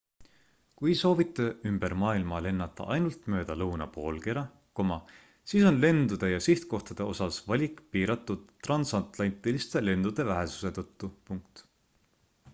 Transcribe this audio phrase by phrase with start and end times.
[0.81, 4.43] kui soovite ümber maailma lennata ainult mööda lõunapoolkera
[5.51, 11.11] siis on lendude ja sihtkohtade osas valik piiratud transatlantiliste lendude vähesuse tõttu